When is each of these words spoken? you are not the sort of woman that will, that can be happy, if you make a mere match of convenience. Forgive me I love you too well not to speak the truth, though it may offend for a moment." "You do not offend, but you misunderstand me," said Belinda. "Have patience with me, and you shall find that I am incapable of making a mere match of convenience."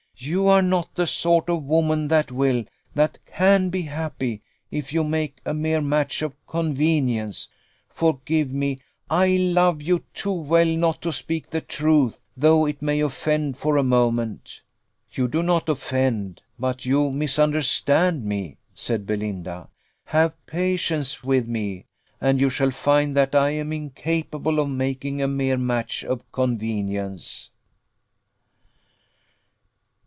you 0.23 0.47
are 0.47 0.61
not 0.61 0.87
the 0.93 1.07
sort 1.07 1.49
of 1.49 1.63
woman 1.63 2.07
that 2.07 2.31
will, 2.31 2.63
that 2.93 3.17
can 3.25 3.69
be 3.71 3.81
happy, 3.83 4.39
if 4.69 4.93
you 4.93 5.03
make 5.03 5.39
a 5.45 5.51
mere 5.55 5.81
match 5.81 6.21
of 6.21 6.35
convenience. 6.45 7.49
Forgive 7.89 8.51
me 8.51 8.77
I 9.09 9.37
love 9.37 9.81
you 9.81 10.03
too 10.13 10.31
well 10.33 10.67
not 10.67 11.01
to 11.01 11.11
speak 11.11 11.49
the 11.49 11.59
truth, 11.61 12.23
though 12.37 12.67
it 12.67 12.83
may 12.83 12.99
offend 12.99 13.57
for 13.57 13.77
a 13.77 13.83
moment." 13.83 14.61
"You 15.11 15.27
do 15.27 15.41
not 15.41 15.67
offend, 15.67 16.43
but 16.59 16.85
you 16.85 17.09
misunderstand 17.09 18.23
me," 18.23 18.59
said 18.75 19.07
Belinda. 19.07 19.69
"Have 20.05 20.45
patience 20.45 21.23
with 21.23 21.47
me, 21.47 21.87
and 22.21 22.39
you 22.39 22.51
shall 22.51 22.69
find 22.69 23.17
that 23.17 23.33
I 23.33 23.49
am 23.51 23.73
incapable 23.73 24.59
of 24.59 24.69
making 24.69 25.19
a 25.19 25.27
mere 25.27 25.57
match 25.57 26.03
of 26.03 26.31
convenience." 26.31 27.49